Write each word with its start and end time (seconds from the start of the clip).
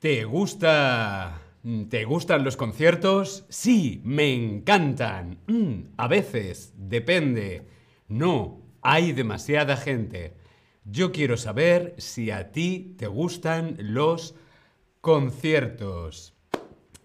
¿Te 0.00 0.24
gusta... 0.24 1.42
¿Te 1.90 2.06
gustan 2.06 2.42
los 2.42 2.56
conciertos? 2.56 3.44
Sí, 3.50 4.00
me 4.02 4.32
encantan. 4.32 5.40
Mm, 5.46 5.92
a 5.98 6.08
veces, 6.08 6.72
depende. 6.78 7.66
No, 8.08 8.62
hay 8.80 9.12
demasiada 9.12 9.76
gente. 9.76 10.38
Yo 10.86 11.12
quiero 11.12 11.36
saber 11.36 11.94
si 11.98 12.30
a 12.30 12.50
ti 12.50 12.94
te 12.96 13.08
gustan 13.08 13.76
los 13.78 14.34
conciertos. 15.02 16.32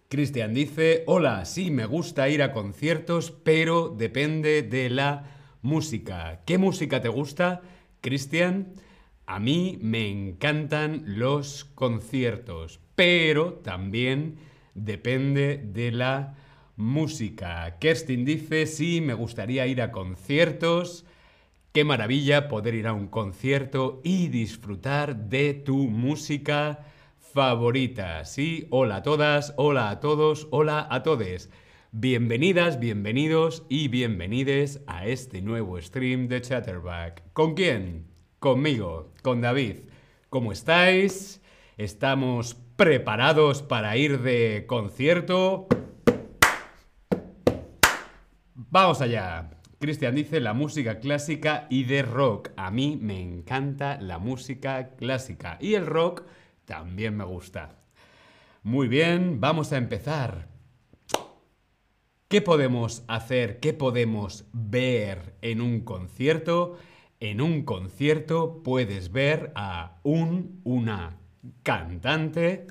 Cristian 0.07 0.53
dice, 0.53 1.03
hola, 1.05 1.43
sí, 1.43 1.71
me 1.71 1.85
gusta 1.85 2.29
ir 2.29 2.41
a 2.41 2.53
conciertos, 2.53 3.29
pero 3.29 3.89
depende 3.89 4.61
de 4.61 4.89
la 4.89 5.35
música. 5.61 6.43
¿Qué 6.45 6.57
música 6.57 7.01
te 7.01 7.09
gusta, 7.09 7.61
Cristian? 7.99 8.73
A 9.27 9.39
mí 9.39 9.79
me 9.81 10.07
encantan 10.07 11.03
los 11.05 11.65
conciertos, 11.65 12.79
pero 12.95 13.53
también 13.53 14.37
depende 14.75 15.57
de 15.57 15.91
la 15.91 16.35
música. 16.75 17.77
Kerstin 17.79 18.23
dice, 18.23 18.67
sí, 18.67 19.01
me 19.01 19.15
gustaría 19.15 19.65
ir 19.65 19.81
a 19.81 19.91
conciertos. 19.91 21.05
Qué 21.71 21.83
maravilla 21.83 22.47
poder 22.47 22.75
ir 22.75 22.87
a 22.87 22.93
un 22.93 23.07
concierto 23.07 23.99
y 24.03 24.27
disfrutar 24.27 25.15
de 25.15 25.55
tu 25.55 25.87
música 25.89 26.85
favorita. 27.19 28.23
Sí, 28.25 28.67
hola 28.69 28.97
a 28.97 29.03
todas, 29.03 29.53
hola 29.57 29.89
a 29.89 29.99
todos, 29.99 30.47
hola 30.51 30.87
a 30.89 31.01
todes. 31.01 31.49
Bienvenidas, 31.91 32.79
bienvenidos 32.79 33.65
y 33.69 33.87
bienvenides 33.87 34.81
a 34.85 35.07
este 35.07 35.41
nuevo 35.41 35.81
stream 35.81 36.27
de 36.27 36.41
Chatterback. 36.41 37.23
¿Con 37.33 37.55
quién? 37.55 38.14
Conmigo, 38.39 39.13
con 39.21 39.41
David. 39.41 39.89
¿Cómo 40.29 40.51
estáis? 40.51 41.41
¿Estamos 41.77 42.55
preparados 42.75 43.61
para 43.61 43.97
ir 43.97 44.21
de 44.21 44.65
concierto? 44.67 45.67
Vamos 48.53 49.01
allá. 49.01 49.51
Cristian 49.79 50.15
dice 50.15 50.39
la 50.39 50.53
música 50.53 50.99
clásica 50.99 51.67
y 51.69 51.83
de 51.83 52.01
rock. 52.01 52.49
A 52.55 52.71
mí 52.71 52.97
me 52.99 53.21
encanta 53.21 53.99
la 54.01 54.19
música 54.19 54.95
clásica 54.95 55.57
y 55.61 55.75
el 55.75 55.85
rock 55.85 56.23
también 56.65 57.15
me 57.15 57.23
gusta. 57.23 57.77
Muy 58.63 58.87
bien, 58.87 59.39
vamos 59.39 59.71
a 59.73 59.77
empezar. 59.77 60.47
¿Qué 62.27 62.41
podemos 62.41 63.03
hacer? 63.07 63.59
¿Qué 63.59 63.73
podemos 63.73 64.45
ver 64.51 65.35
en 65.41 65.61
un 65.61 65.81
concierto? 65.81 66.77
En 67.19 67.39
un 67.39 67.63
concierto 67.63 68.61
puedes 68.61 69.11
ver 69.11 69.51
a 69.55 69.99
un, 70.03 70.59
una 70.65 71.17
cantante, 71.63 72.67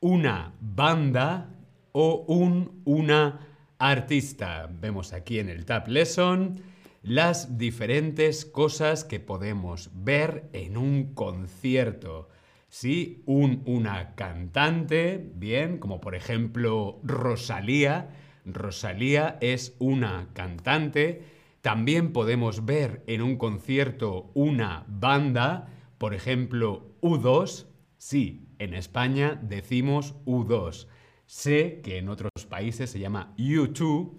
una 0.00 0.54
banda 0.60 1.50
o 1.92 2.24
un, 2.28 2.82
una 2.84 3.40
artista. 3.78 4.70
Vemos 4.80 5.12
aquí 5.12 5.40
en 5.40 5.48
el 5.48 5.64
Tab 5.64 5.88
Lesson 5.88 6.62
las 7.02 7.58
diferentes 7.58 8.44
cosas 8.46 9.04
que 9.04 9.20
podemos 9.20 9.90
ver 9.92 10.48
en 10.52 10.76
un 10.76 11.12
concierto. 11.14 12.28
Sí, 12.68 13.22
un, 13.26 13.62
una 13.66 14.14
cantante, 14.14 15.32
bien, 15.34 15.78
como 15.78 16.00
por 16.00 16.14
ejemplo 16.14 17.00
Rosalía. 17.02 18.08
Rosalía 18.46 19.36
es 19.40 19.74
una 19.80 20.28
cantante 20.32 21.33
también 21.64 22.12
podemos 22.12 22.66
ver 22.66 23.02
en 23.06 23.22
un 23.22 23.38
concierto 23.38 24.30
una 24.34 24.84
banda, 24.86 25.72
por 25.96 26.12
ejemplo, 26.12 26.94
U2. 27.00 27.68
Sí, 27.96 28.50
en 28.58 28.74
España 28.74 29.40
decimos 29.42 30.14
U2. 30.26 30.88
Sé 31.24 31.80
que 31.82 31.96
en 31.96 32.10
otros 32.10 32.32
países 32.50 32.90
se 32.90 32.98
llama 32.98 33.32
U2, 33.38 34.12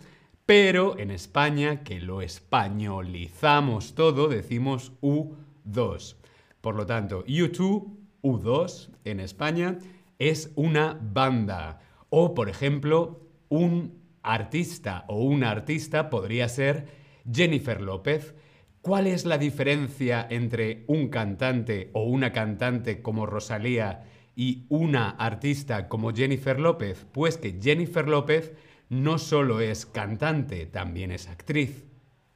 pero 0.47 0.97
en 0.97 1.11
España, 1.11 1.83
que 1.83 2.01
lo 2.01 2.23
españolizamos 2.23 3.93
todo, 3.93 4.27
decimos 4.27 4.93
U2. 5.03 6.15
Por 6.61 6.75
lo 6.75 6.87
tanto, 6.87 7.23
U2, 7.25 7.95
U2 8.23 8.89
en 9.03 9.19
España, 9.19 9.77
es 10.17 10.51
una 10.55 10.99
banda. 10.99 11.79
O, 12.09 12.33
por 12.33 12.49
ejemplo, 12.49 13.21
un 13.49 14.01
artista 14.23 15.05
o 15.07 15.19
una 15.23 15.51
artista 15.51 16.09
podría 16.09 16.49
ser 16.49 17.04
Jennifer 17.31 17.81
López. 17.81 18.35
¿Cuál 18.81 19.07
es 19.07 19.25
la 19.25 19.37
diferencia 19.37 20.27
entre 20.29 20.83
un 20.87 21.09
cantante 21.09 21.89
o 21.93 22.03
una 22.03 22.31
cantante 22.31 23.01
como 23.01 23.25
Rosalía 23.25 24.03
y 24.35 24.65
una 24.69 25.09
artista 25.09 25.87
como 25.87 26.13
Jennifer 26.13 26.59
López? 26.59 27.07
Pues 27.11 27.37
que 27.37 27.59
Jennifer 27.59 28.07
López 28.07 28.53
no 28.89 29.17
solo 29.17 29.59
es 29.59 29.85
cantante, 29.85 30.67
también 30.67 31.11
es 31.11 31.27
actriz. 31.27 31.85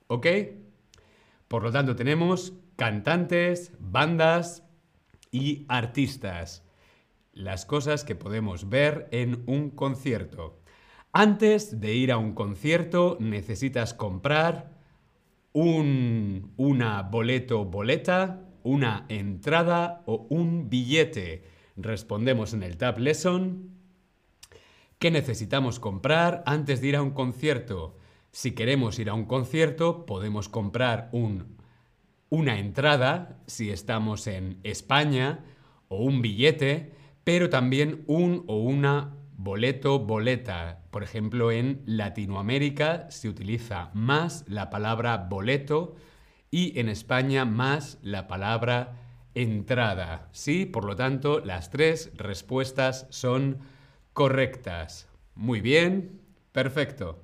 ¿Ok? 0.07 0.25
Por 1.47 1.63
lo 1.63 1.71
tanto, 1.71 1.95
tenemos 1.95 2.53
cantantes, 2.75 3.73
bandas 3.79 4.63
y 5.31 5.65
artistas. 5.67 6.63
Las 7.31 7.65
cosas 7.65 8.03
que 8.03 8.15
podemos 8.15 8.69
ver 8.69 9.07
en 9.11 9.43
un 9.45 9.69
concierto. 9.69 10.59
Antes 11.11 11.79
de 11.79 11.93
ir 11.93 12.11
a 12.11 12.17
un 12.17 12.33
concierto 12.33 13.17
necesitas 13.19 13.93
comprar 13.93 14.78
un 15.53 16.53
una 16.57 17.01
boleto 17.03 17.65
boleta, 17.65 18.41
una 18.63 19.05
entrada 19.09 20.03
o 20.05 20.27
un 20.29 20.69
billete. 20.69 21.43
Respondemos 21.75 22.53
en 22.53 22.63
el 22.63 22.77
Tab 22.77 22.99
Lesson. 22.99 23.71
¿Qué 24.99 25.11
necesitamos 25.11 25.79
comprar 25.79 26.43
antes 26.45 26.81
de 26.81 26.87
ir 26.87 26.95
a 26.97 27.01
un 27.01 27.11
concierto? 27.11 27.97
Si 28.31 28.51
queremos 28.51 28.99
ir 28.99 29.09
a 29.09 29.13
un 29.13 29.25
concierto, 29.25 30.05
podemos 30.05 30.49
comprar 30.49 31.09
un, 31.13 31.57
una 32.29 32.59
entrada, 32.59 33.39
si 33.47 33.71
estamos 33.71 34.27
en 34.27 34.59
España, 34.63 35.45
o 35.87 36.03
un 36.03 36.21
billete, 36.21 36.93
pero 37.23 37.49
también 37.49 38.03
un 38.07 38.43
o 38.47 38.57
una 38.57 39.15
boleto, 39.35 39.99
boleta. 39.99 40.78
Por 40.91 41.03
ejemplo, 41.03 41.51
en 41.51 41.83
Latinoamérica 41.85 43.09
se 43.11 43.29
utiliza 43.29 43.91
más 43.93 44.45
la 44.47 44.69
palabra 44.69 45.17
boleto 45.17 45.95
y 46.51 46.79
en 46.79 46.89
España 46.89 47.45
más 47.45 47.99
la 48.01 48.27
palabra 48.27 48.97
entrada. 49.35 50.29
Sí, 50.31 50.65
por 50.65 50.85
lo 50.85 50.95
tanto, 50.95 51.39
las 51.39 51.69
tres 51.69 52.11
respuestas 52.15 53.05
son 53.09 53.59
correctas. 54.13 55.07
Muy 55.35 55.61
bien, 55.61 56.21
perfecto. 56.51 57.23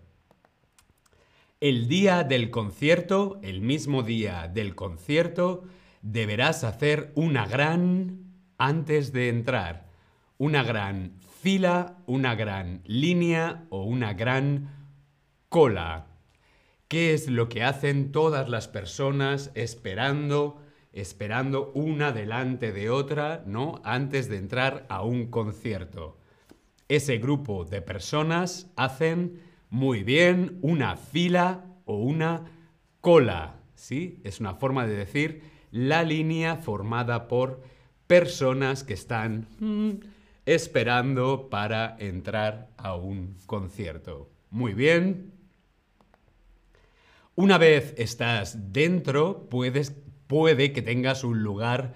El 1.59 1.87
día 1.87 2.23
del 2.23 2.51
concierto, 2.51 3.39
el 3.41 3.61
mismo 3.61 4.03
día 4.03 4.47
del 4.47 4.75
concierto, 4.75 5.63
deberás 6.01 6.63
hacer 6.63 7.11
una 7.15 7.47
gran 7.47 8.25
antes 8.57 9.11
de 9.11 9.29
entrar, 9.29 9.84
una 10.37 10.63
gran 10.63 11.13
fila, 11.41 11.97
una 12.05 12.35
gran 12.35 12.81
línea 12.85 13.65
o 13.69 13.83
una 13.83 14.13
gran 14.13 14.69
cola. 15.49 16.07
¿Qué 16.87 17.13
es 17.13 17.29
lo 17.29 17.49
que 17.49 17.63
hacen 17.63 18.11
todas 18.11 18.49
las 18.49 18.67
personas 18.67 19.51
esperando, 19.55 20.61
esperando 20.93 21.71
una 21.73 22.11
delante 22.11 22.71
de 22.71 22.89
otra, 22.89 23.43
¿no? 23.45 23.81
Antes 23.83 24.29
de 24.29 24.37
entrar 24.37 24.85
a 24.89 25.01
un 25.01 25.27
concierto. 25.27 26.17
Ese 26.87 27.17
grupo 27.17 27.65
de 27.65 27.81
personas 27.81 28.71
hacen 28.75 29.41
muy 29.69 30.03
bien 30.03 30.59
una 30.61 30.95
fila 30.95 31.65
o 31.85 31.97
una 31.97 32.45
cola, 33.01 33.61
¿sí? 33.73 34.19
Es 34.23 34.39
una 34.39 34.55
forma 34.55 34.85
de 34.85 34.95
decir 34.95 35.41
la 35.71 36.03
línea 36.03 36.57
formada 36.57 37.27
por 37.27 37.61
personas 38.07 38.83
que 38.83 38.93
están 38.93 39.47
mm, 39.59 40.14
esperando 40.45 41.49
para 41.49 41.95
entrar 41.99 42.69
a 42.77 42.95
un 42.95 43.37
concierto. 43.45 44.29
Muy 44.49 44.73
bien. 44.73 45.33
Una 47.35 47.57
vez 47.57 47.93
estás 47.97 48.71
dentro, 48.71 49.47
puedes, 49.49 49.95
puede 50.27 50.71
que 50.71 50.81
tengas 50.81 51.23
un 51.23 51.43
lugar 51.43 51.93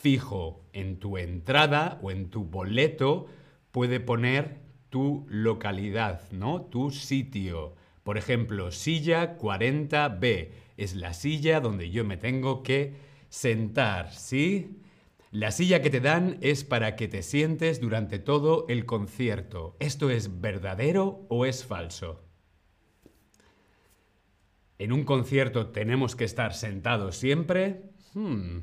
fijo 0.00 0.64
en 0.72 0.98
tu 0.98 1.16
entrada 1.16 1.98
o 2.02 2.10
en 2.10 2.28
tu 2.28 2.44
boleto, 2.44 3.26
puede 3.70 4.00
poner 4.00 4.60
tu 4.90 5.24
localidad, 5.28 6.30
¿no? 6.32 6.62
Tu 6.62 6.90
sitio. 6.90 7.74
Por 8.02 8.18
ejemplo, 8.18 8.72
silla 8.72 9.38
40B 9.38 10.50
es 10.76 10.94
la 10.94 11.14
silla 11.14 11.60
donde 11.60 11.90
yo 11.90 12.04
me 12.04 12.16
tengo 12.16 12.62
que 12.62 12.94
sentar, 13.28 14.12
¿sí? 14.12 14.81
La 15.32 15.50
silla 15.50 15.80
que 15.80 15.88
te 15.88 16.00
dan 16.00 16.36
es 16.42 16.62
para 16.62 16.94
que 16.94 17.08
te 17.08 17.22
sientes 17.22 17.80
durante 17.80 18.18
todo 18.18 18.66
el 18.68 18.84
concierto. 18.84 19.78
¿Esto 19.80 20.10
es 20.10 20.42
verdadero 20.42 21.24
o 21.30 21.46
es 21.46 21.64
falso? 21.64 22.22
¿En 24.78 24.92
un 24.92 25.04
concierto 25.04 25.68
tenemos 25.68 26.16
que 26.16 26.24
estar 26.24 26.52
sentados 26.52 27.16
siempre? 27.16 27.94
Hmm. 28.12 28.58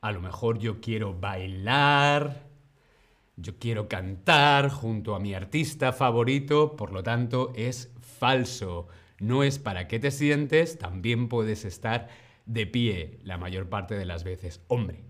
A 0.00 0.12
lo 0.12 0.22
mejor 0.22 0.58
yo 0.58 0.80
quiero 0.80 1.12
bailar, 1.20 2.48
Yo 3.36 3.58
quiero 3.58 3.86
cantar 3.86 4.70
junto 4.70 5.14
a 5.14 5.20
mi 5.20 5.34
artista 5.34 5.92
favorito, 5.92 6.74
por 6.74 6.90
lo 6.90 7.02
tanto 7.02 7.52
es 7.54 7.92
falso. 8.00 8.88
No 9.18 9.42
es 9.42 9.58
para 9.58 9.88
qué 9.88 9.98
te 9.98 10.10
sientes, 10.10 10.78
también 10.78 11.28
puedes 11.28 11.66
estar 11.66 12.08
de 12.46 12.66
pie 12.66 13.18
la 13.24 13.36
mayor 13.36 13.68
parte 13.68 13.94
de 13.96 14.06
las 14.06 14.24
veces. 14.24 14.62
Hombre, 14.68 15.09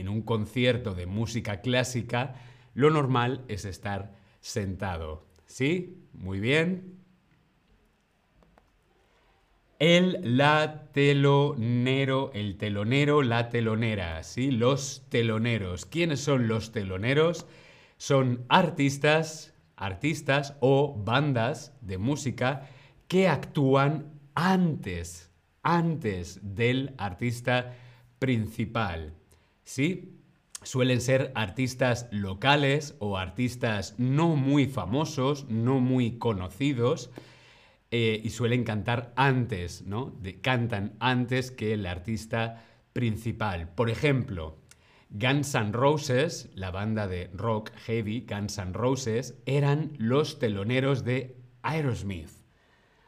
en 0.00 0.08
un 0.08 0.22
concierto 0.22 0.94
de 0.94 1.06
música 1.06 1.60
clásica, 1.60 2.34
lo 2.74 2.90
normal 2.90 3.44
es 3.48 3.64
estar 3.64 4.14
sentado. 4.40 5.26
¿Sí? 5.46 5.98
Muy 6.12 6.40
bien. 6.40 7.02
El 9.78 10.36
la 10.36 10.84
telonero, 10.92 12.30
el 12.34 12.56
telonero, 12.56 13.22
la 13.22 13.48
telonera, 13.48 14.22
¿sí? 14.22 14.52
Los 14.52 15.06
teloneros. 15.08 15.86
¿Quiénes 15.86 16.20
son 16.20 16.46
los 16.46 16.70
teloneros? 16.70 17.46
Son 17.96 18.44
artistas, 18.48 19.54
artistas 19.76 20.56
o 20.60 20.94
bandas 20.96 21.76
de 21.80 21.98
música 21.98 22.68
que 23.08 23.28
actúan 23.28 24.12
antes, 24.34 25.32
antes 25.62 26.38
del 26.42 26.94
artista 26.96 27.74
principal. 28.20 29.14
¿Sí? 29.64 30.18
Suelen 30.62 31.00
ser 31.00 31.32
artistas 31.34 32.08
locales 32.12 32.94
o 33.00 33.18
artistas 33.18 33.96
no 33.98 34.36
muy 34.36 34.66
famosos, 34.66 35.46
no 35.48 35.80
muy 35.80 36.18
conocidos, 36.18 37.10
eh, 37.90 38.20
y 38.24 38.30
suelen 38.30 38.64
cantar 38.64 39.12
antes, 39.16 39.82
¿no? 39.82 40.14
cantan 40.40 40.94
antes 40.98 41.50
que 41.50 41.74
el 41.74 41.84
artista 41.84 42.64
principal. 42.92 43.68
Por 43.74 43.90
ejemplo, 43.90 44.56
Guns 45.10 45.54
N' 45.54 45.72
Roses, 45.72 46.48
la 46.54 46.70
banda 46.70 47.06
de 47.06 47.28
rock 47.34 47.70
heavy 47.84 48.24
Guns 48.26 48.56
N' 48.56 48.72
Roses, 48.72 49.34
eran 49.44 49.92
los 49.98 50.38
teloneros 50.38 51.04
de 51.04 51.36
Aerosmith. 51.60 52.30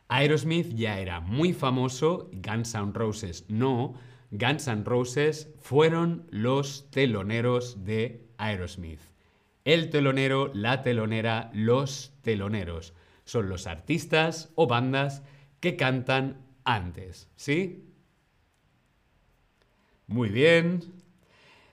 Aerosmith 0.08 0.74
ya 0.74 1.00
era 1.00 1.20
muy 1.20 1.54
famoso, 1.54 2.28
Guns 2.34 2.74
N' 2.74 2.92
Roses 2.92 3.46
no, 3.48 3.94
Guns 4.36 4.66
N' 4.66 4.82
Roses 4.84 5.48
fueron 5.60 6.26
los 6.28 6.90
teloneros 6.90 7.84
de 7.84 8.26
Aerosmith. 8.36 8.98
El 9.64 9.90
telonero, 9.90 10.50
la 10.52 10.82
telonera, 10.82 11.52
los 11.54 12.12
teloneros. 12.20 12.94
Son 13.24 13.48
los 13.48 13.68
artistas 13.68 14.50
o 14.56 14.66
bandas 14.66 15.22
que 15.60 15.76
cantan 15.76 16.44
antes, 16.64 17.30
¿sí? 17.36 17.84
Muy 20.08 20.30
bien. 20.30 20.80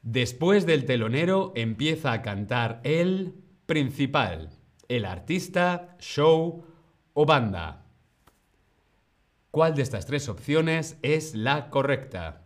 Después 0.04 0.68
del 0.68 0.86
telonero 0.86 1.54
empieza 1.56 2.12
a 2.12 2.22
cantar 2.22 2.80
el 2.84 3.34
principal, 3.66 4.52
el 4.88 5.06
artista, 5.06 5.98
show 6.00 6.64
o 7.14 7.26
banda. 7.26 7.88
¿Cuál 9.50 9.74
de 9.74 9.82
estas 9.82 10.06
tres 10.06 10.30
opciones 10.30 11.00
es 11.02 11.34
la 11.34 11.72
correcta? 11.72 12.41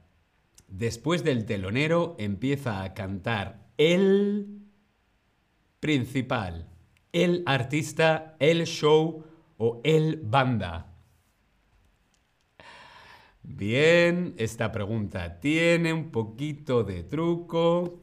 Después 0.67 1.23
del 1.23 1.45
telonero 1.45 2.15
empieza 2.19 2.83
a 2.83 2.93
cantar 2.93 3.67
el 3.77 4.61
principal, 5.79 6.67
el 7.13 7.43
artista, 7.45 8.35
el 8.39 8.65
show 8.65 9.23
o 9.57 9.81
el 9.83 10.17
banda. 10.23 10.91
Bien, 13.43 14.33
esta 14.37 14.71
pregunta 14.71 15.39
tiene 15.39 15.93
un 15.93 16.09
poquito 16.09 16.83
de 16.83 17.03
truco. 17.03 17.99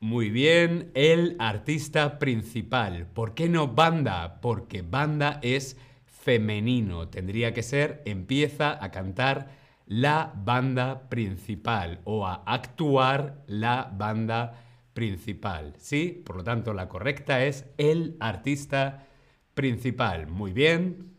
Muy 0.00 0.30
bien, 0.30 0.90
el 0.94 1.36
artista 1.38 2.18
principal. 2.18 3.06
¿Por 3.06 3.34
qué 3.34 3.48
no 3.48 3.68
banda? 3.68 4.40
Porque 4.40 4.82
banda 4.82 5.40
es 5.42 5.76
femenino. 6.06 7.08
Tendría 7.08 7.52
que 7.52 7.62
ser 7.62 8.02
empieza 8.06 8.82
a 8.82 8.90
cantar 8.90 9.65
la 9.86 10.32
banda 10.36 11.08
principal 11.08 12.00
o 12.04 12.26
a 12.26 12.42
actuar 12.44 13.44
la 13.46 13.90
banda 13.96 14.62
principal. 14.92 15.74
¿Sí? 15.78 16.22
Por 16.24 16.36
lo 16.36 16.44
tanto, 16.44 16.74
la 16.74 16.88
correcta 16.88 17.44
es 17.44 17.66
el 17.78 18.16
artista 18.20 19.06
principal. 19.54 20.26
Muy 20.26 20.52
bien. 20.52 21.14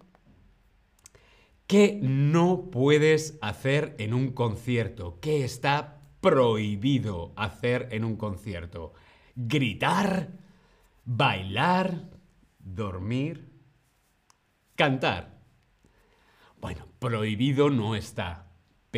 ¿Qué 1.65 1.99
no 2.01 2.69
puedes 2.71 3.37
hacer 3.41 3.95
en 3.99 4.13
un 4.13 4.31
concierto? 4.31 5.19
¿Qué 5.19 5.43
está 5.43 6.01
prohibido 6.21 7.33
hacer 7.35 7.89
en 7.91 8.05
un 8.05 8.15
concierto? 8.15 8.93
Gritar, 9.35 10.31
bailar, 11.03 12.09
dormir, 12.59 13.51
cantar. 14.75 15.41
Bueno, 16.59 16.87
prohibido 16.99 17.69
no 17.69 17.95
está 17.95 18.46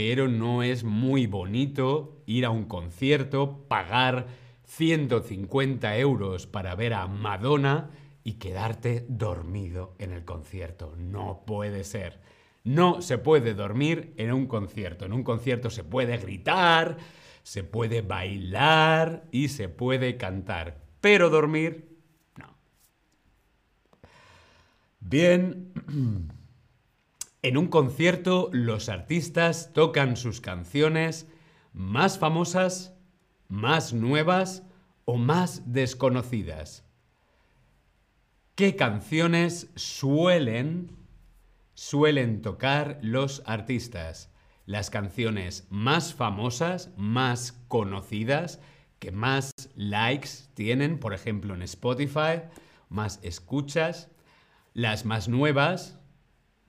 pero 0.01 0.29
no 0.29 0.63
es 0.63 0.85
muy 0.85 1.27
bonito 1.27 2.23
ir 2.25 2.45
a 2.45 2.51
un 2.51 2.63
concierto, 2.63 3.65
pagar 3.67 4.27
150 4.63 5.97
euros 5.97 6.47
para 6.47 6.73
ver 6.73 6.93
a 6.93 7.05
Madonna 7.07 7.89
y 8.23 8.35
quedarte 8.35 9.05
dormido 9.09 9.95
en 9.99 10.13
el 10.13 10.23
concierto. 10.23 10.95
No 10.95 11.43
puede 11.45 11.83
ser. 11.83 12.21
No 12.63 13.01
se 13.01 13.17
puede 13.17 13.53
dormir 13.53 14.13
en 14.15 14.31
un 14.31 14.47
concierto. 14.47 15.03
En 15.03 15.11
un 15.11 15.25
concierto 15.25 15.69
se 15.69 15.83
puede 15.83 16.15
gritar, 16.15 16.95
se 17.43 17.65
puede 17.65 18.01
bailar 18.01 19.25
y 19.31 19.49
se 19.49 19.67
puede 19.67 20.15
cantar. 20.15 20.77
Pero 21.01 21.29
dormir, 21.29 21.89
no. 22.37 22.55
Bien. 25.01 25.73
En 27.41 27.55
un 27.55 27.67
concierto 27.67 28.49
los 28.51 28.89
artistas 28.89 29.71
tocan 29.73 30.17
sus 30.17 30.41
canciones 30.41 31.27
más 31.71 32.19
famosas, 32.19 32.93
más 33.47 33.93
nuevas 33.93 34.63
o 35.05 35.15
más 35.15 35.71
desconocidas. 35.71 36.83
¿Qué 38.55 38.75
canciones 38.75 39.71
suelen 39.75 40.97
suelen 41.75 42.41
tocar 42.41 42.99
los 43.01 43.41
artistas? 43.45 44.33
Las 44.65 44.89
canciones 44.89 45.65
más 45.69 46.13
famosas, 46.13 46.91
más 46.97 47.53
conocidas, 47.69 48.59
que 48.99 49.13
más 49.13 49.51
likes 49.75 50.29
tienen, 50.55 50.99
por 50.99 51.13
ejemplo 51.13 51.53
en 51.53 51.61
Spotify, 51.61 52.41
más 52.89 53.21
escuchas, 53.23 54.11
las 54.73 55.05
más 55.05 55.29
nuevas, 55.29 55.98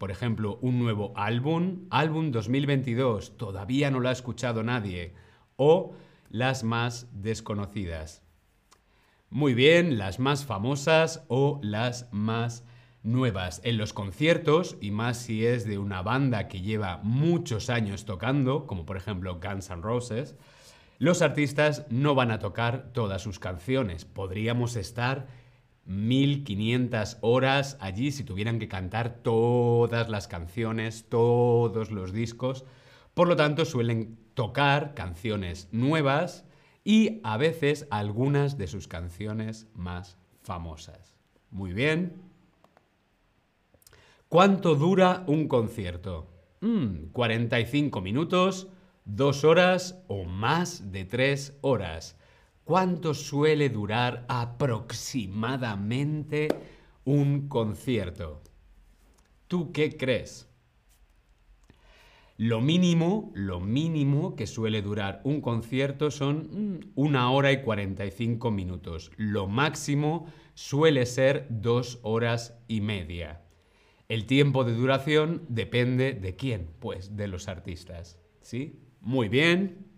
por 0.00 0.11
ejemplo, 0.11 0.59
un 0.62 0.78
nuevo 0.78 1.12
álbum, 1.14 1.87
álbum 1.90 2.30
2022, 2.30 3.37
todavía 3.37 3.90
no 3.90 4.00
lo 4.00 4.09
ha 4.09 4.12
escuchado 4.12 4.62
nadie, 4.62 5.12
o 5.57 5.92
las 6.30 6.64
más 6.64 7.07
desconocidas. 7.12 8.23
Muy 9.28 9.52
bien, 9.52 9.99
las 9.99 10.19
más 10.19 10.47
famosas 10.47 11.26
o 11.28 11.61
las 11.62 12.09
más 12.12 12.64
nuevas. 13.02 13.61
En 13.62 13.76
los 13.76 13.92
conciertos, 13.92 14.78
y 14.80 14.90
más 14.90 15.19
si 15.19 15.45
es 15.45 15.66
de 15.66 15.76
una 15.76 16.00
banda 16.00 16.49
que 16.49 16.62
lleva 16.62 17.00
muchos 17.02 17.69
años 17.69 18.07
tocando, 18.07 18.66
como 18.66 18.87
por 18.87 18.97
ejemplo 18.97 19.38
Guns 19.38 19.69
N' 19.69 19.83
Roses, 19.83 20.35
los 20.99 21.21
artistas 21.21 21.85
no 21.90 22.14
van 22.14 22.30
a 22.30 22.38
tocar 22.38 22.90
todas 22.95 23.21
sus 23.21 23.38
canciones. 23.38 24.07
Podríamos 24.07 24.76
estar 24.76 25.26
1500 25.87 27.19
horas 27.21 27.77
allí 27.81 28.13
si 28.13 28.25
tuvieran 28.25 28.59
que 28.59 28.69
cantar 28.69 29.23
todas 29.23 30.09
las 30.09 30.29
canciones, 30.29 31.07
todos 31.09 31.91
los 31.91 32.13
discos. 32.13 32.65
Por 33.15 33.29
lo 33.29 33.37
tanto, 33.37 33.65
suelen 33.65 34.19
tocar 34.35 34.95
canciones 34.95 35.69
nuevas 35.73 36.45
y 36.85 37.21
a 37.25 37.37
veces 37.37 37.87
algunas 37.91 38.57
de 38.57 38.67
sus 38.67 38.89
canciones 38.89 39.69
más 39.75 40.17
famosas. 40.43 41.17
Muy 41.51 41.73
bien. 41.73 42.23
¿Cuánto 44.29 44.77
dura 44.77 45.25
un 45.27 45.49
concierto? 45.49 46.29
45 47.13 48.01
mm, 48.01 48.05
minutos, 48.05 48.69
2 49.05 49.45
horas 49.45 50.03
o 50.07 50.25
más 50.25 50.93
de 50.93 51.05
3 51.05 51.59
horas. 51.63 52.17
¿Cuánto 52.71 53.15
suele 53.15 53.69
durar 53.69 54.25
aproximadamente 54.29 56.47
un 57.05 57.49
concierto? 57.49 58.43
¿Tú 59.49 59.73
qué 59.73 59.97
crees? 59.97 60.49
Lo 62.37 62.61
mínimo, 62.61 63.33
lo 63.35 63.59
mínimo 63.59 64.37
que 64.37 64.47
suele 64.47 64.83
durar 64.83 65.21
un 65.25 65.41
concierto 65.41 66.12
son 66.12 66.77
mm, 66.77 66.93
una 66.95 67.33
hora 67.33 67.50
y 67.50 67.62
45 67.62 68.53
minutos. 68.53 69.11
Lo 69.17 69.49
máximo 69.49 70.27
suele 70.55 71.07
ser 71.07 71.49
dos 71.50 71.99
horas 72.03 72.57
y 72.69 72.83
media. 72.83 73.43
El 74.09 74.27
tiempo 74.27 74.62
de 74.62 74.75
duración 74.75 75.45
depende 75.49 76.12
de 76.12 76.37
quién, 76.37 76.71
pues 76.79 77.17
de 77.17 77.27
los 77.27 77.49
artistas. 77.49 78.21
¿Sí? 78.43 78.79
Muy 79.00 79.29
bien. 79.29 79.90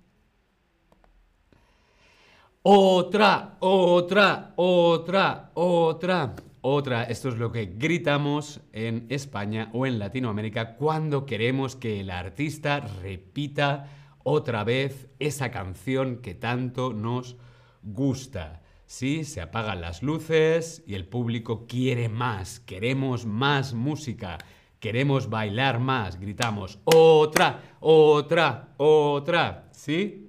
Otra, 2.64 3.56
otra, 3.58 4.52
otra, 4.54 5.50
otra, 5.54 6.36
otra. 6.60 7.02
Esto 7.02 7.30
es 7.30 7.34
lo 7.34 7.50
que 7.50 7.74
gritamos 7.76 8.60
en 8.72 9.06
España 9.08 9.68
o 9.72 9.84
en 9.84 9.98
Latinoamérica 9.98 10.76
cuando 10.76 11.26
queremos 11.26 11.74
que 11.74 11.98
el 11.98 12.10
artista 12.10 12.78
repita 12.78 13.88
otra 14.22 14.62
vez 14.62 15.08
esa 15.18 15.50
canción 15.50 16.18
que 16.18 16.36
tanto 16.36 16.92
nos 16.92 17.36
gusta. 17.82 18.62
Sí, 18.86 19.24
se 19.24 19.40
apagan 19.40 19.80
las 19.80 20.04
luces 20.04 20.84
y 20.86 20.94
el 20.94 21.08
público 21.08 21.66
quiere 21.66 22.08
más, 22.08 22.60
queremos 22.60 23.26
más 23.26 23.74
música, 23.74 24.38
queremos 24.78 25.28
bailar 25.28 25.80
más, 25.80 26.20
gritamos 26.20 26.78
otra, 26.84 27.76
otra, 27.80 28.74
otra, 28.76 29.68
¿sí? 29.72 30.28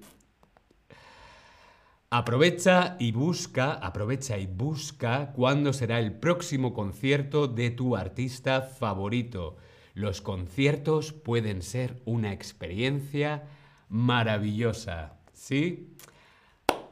Aprovecha 2.16 2.96
y 3.00 3.12
busca, 3.12 3.74
aprovecha 3.74 4.38
y 4.38 4.46
busca 4.46 5.32
cuándo 5.32 5.74
será 5.74 5.98
el 5.98 6.14
próximo 6.14 6.72
concierto 6.72 7.48
de 7.48 7.72
tu 7.72 7.96
artista 7.96 8.62
favorito. 8.62 9.58
Los 9.96 10.22
conciertos 10.22 11.12
pueden 11.12 11.64
ser 11.64 12.04
una 12.06 12.32
experiencia 12.32 13.46
maravillosa, 13.90 15.18
¿sí? 15.34 15.96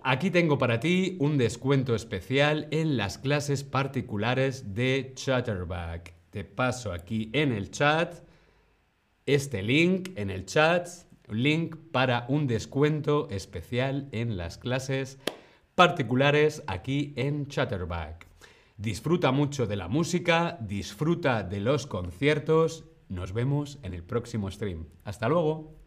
Aquí 0.01 0.32
tengo 0.32 0.58
para 0.58 0.80
ti 0.80 1.18
un 1.20 1.38
descuento 1.38 1.94
especial 1.94 2.68
en 2.72 2.98
las 2.98 3.20
clases 3.20 3.63
particulares 3.63 4.74
de 4.74 5.12
Chatterback. 5.13 6.16
Te 6.32 6.46
paso 6.46 6.92
aquí 6.92 7.30
en 7.34 7.51
el 7.51 7.70
chat 7.70 8.24
este 9.28 9.62
link 9.62 10.10
en 10.16 10.32
el 10.32 10.48
chat, 10.48 10.88
link 11.31 11.75
para 11.91 12.25
un 12.29 12.47
descuento 12.47 13.27
especial 13.29 14.07
en 14.11 14.38
las 14.38 14.57
clases 14.57 15.19
particulares 15.75 16.63
aquí 16.67 17.13
en 17.15 17.47
Chatterback. 17.47 18.27
Disfruta 18.77 19.31
mucho 19.31 19.67
de 19.67 19.75
la 19.75 19.88
música, 19.88 20.57
disfruta 20.61 21.43
de 21.43 21.59
los 21.59 21.88
conciertos. 21.88 22.85
Nos 23.09 23.33
vemos 23.33 23.79
en 23.83 23.93
el 23.93 24.03
próximo 24.03 24.50
stream. 24.50 24.88
Hasta 25.03 25.29
luego. 25.29 25.80